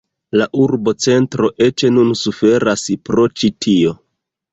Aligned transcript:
La 0.39 0.45
urbocentro 0.61 1.49
eĉ 1.65 1.83
nun 1.97 2.09
suferas 2.21 2.87
pro 3.11 3.27
ĉi 3.43 3.51
tio. 3.67 3.93